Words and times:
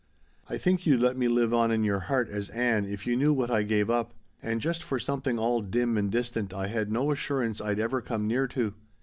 I 0.49 0.57
think 0.57 0.87
you'd 0.87 0.99
let 0.99 1.15
me 1.15 1.27
live 1.27 1.53
on 1.53 1.69
in 1.69 1.83
your 1.83 1.99
heart 1.99 2.27
as 2.27 2.49
Ann 2.49 2.85
if 2.85 3.05
you 3.05 3.15
knew 3.15 3.33
what 3.33 3.51
I 3.51 3.61
gave 3.61 3.87
up 3.87 4.15
and 4.41 4.59
just 4.59 4.81
for 4.81 4.97
something 4.97 5.37
all 5.37 5.61
dim 5.61 5.95
and 5.95 6.09
distant 6.11 6.55
I 6.55 6.69
had 6.69 6.91
no 6.91 7.11
assurance 7.11 7.61
I'd 7.61 7.77
ever 7.77 8.01
come 8.01 8.25
near 8.27 8.47
to. 8.47 8.73